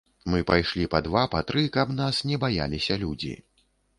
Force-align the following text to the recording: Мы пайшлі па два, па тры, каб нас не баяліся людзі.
Мы 0.33 0.39
пайшлі 0.51 0.85
па 0.93 1.01
два, 1.07 1.25
па 1.33 1.41
тры, 1.51 1.63
каб 1.77 1.93
нас 1.99 2.23
не 2.29 2.39
баяліся 2.45 2.99
людзі. 3.03 3.33